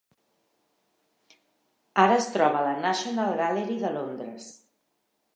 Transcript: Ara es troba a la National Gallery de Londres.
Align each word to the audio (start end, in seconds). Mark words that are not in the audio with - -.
Ara 2.03 2.15
es 2.21 2.29
troba 2.35 2.59
a 2.61 2.67
la 2.69 2.73
National 2.85 3.35
Gallery 3.43 3.77
de 3.85 3.93
Londres. 3.99 4.49